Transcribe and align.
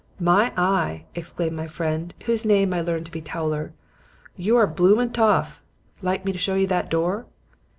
"'My 0.19 0.51
eye!' 0.57 1.03
exclaimed 1.13 1.55
my 1.55 1.67
friend, 1.67 2.15
whose 2.25 2.43
name 2.43 2.73
I 2.73 2.81
learned 2.81 3.05
to 3.05 3.11
be 3.11 3.21
Towler, 3.21 3.71
'you 4.35 4.57
are 4.57 4.63
a 4.63 4.67
bloomin' 4.67 5.11
toff. 5.13 5.61
Like 6.01 6.25
me 6.25 6.31
to 6.31 6.39
show 6.39 6.55
you 6.55 6.65
that 6.65 6.89
door?' 6.89 7.27